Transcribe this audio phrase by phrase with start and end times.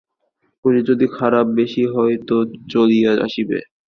[0.65, 2.35] শরীর যদি খারাপ বেশী হয় তো
[2.69, 3.59] চলিয়া আসিবে।